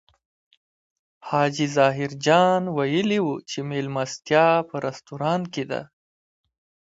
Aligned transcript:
حاجي 1.29 1.67
ظاهر 1.77 2.11
جان 2.25 2.63
ویلي 2.77 3.19
و 3.23 3.27
چې 3.49 3.59
مېلمستیا 3.69 4.47
په 4.69 4.75
رستورانت 4.85 5.45
کې 5.53 5.63
ده. 5.71 5.81